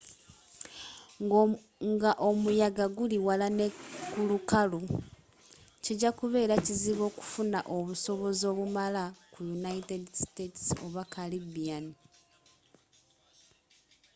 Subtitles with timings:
[1.95, 3.67] nga omuyaga guli wala ne
[4.11, 4.79] kulukalu
[5.83, 11.85] kijja kubera kizibu okufuna obusobozi obumala ku united states oba caribbean